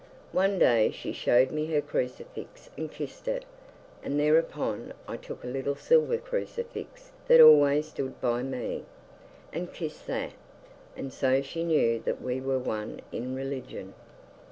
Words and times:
One 0.31 0.57
day 0.57 0.89
she 0.89 1.11
showed 1.13 1.51
me 1.51 1.67
her 1.67 1.79
crucifix 1.79 2.71
and 2.75 2.91
kissed 2.91 3.27
it, 3.27 3.45
and 4.03 4.19
thereupon 4.19 4.95
I 5.07 5.15
took 5.15 5.43
a 5.43 5.47
little 5.47 5.75
silver 5.75 6.17
crucifix 6.17 7.11
that 7.27 7.39
always 7.39 7.89
stood 7.89 8.19
by 8.19 8.41
me, 8.41 8.85
and 9.53 9.71
kissed 9.71 10.07
that, 10.07 10.31
and 10.97 11.13
so 11.13 11.43
she 11.43 11.63
knew 11.63 11.99
that 11.99 12.19
we 12.19 12.41
were 12.41 12.57
one 12.57 13.01
in 13.11 13.35
religion. 13.35 13.93